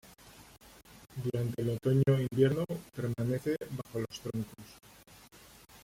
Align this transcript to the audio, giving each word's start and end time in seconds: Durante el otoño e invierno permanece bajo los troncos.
Durante 1.15 1.61
el 1.61 1.69
otoño 1.69 2.01
e 2.17 2.25
invierno 2.31 2.65
permanece 2.95 3.55
bajo 3.69 3.99
los 3.99 4.19
troncos. 4.19 4.65